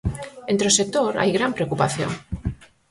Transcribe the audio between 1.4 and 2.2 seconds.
preocupación.